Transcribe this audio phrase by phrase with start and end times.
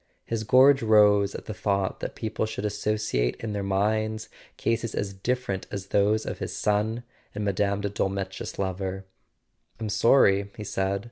[0.25, 5.13] His gorge rose at the thought that people should associate in their minds cases as
[5.13, 7.03] different as those of his son
[7.35, 7.53] and Mme.
[7.81, 9.05] de Dolmetsch's lover.
[9.79, 10.99] "I'm sorry," he said.